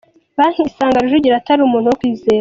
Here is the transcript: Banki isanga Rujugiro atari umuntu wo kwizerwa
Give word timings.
Banki 0.37 0.61
isanga 0.69 1.03
Rujugiro 1.03 1.35
atari 1.37 1.61
umuntu 1.63 1.89
wo 1.91 1.97
kwizerwa 1.99 2.39